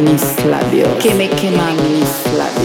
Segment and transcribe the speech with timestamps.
[0.00, 2.59] mis labios, que me queman mis labios.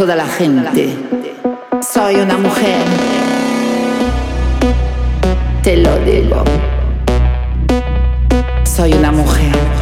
[0.00, 0.96] toda la gente.
[1.82, 2.82] Soy una mujer.
[5.62, 6.42] Te lo digo.
[8.64, 9.79] Soy una mujer.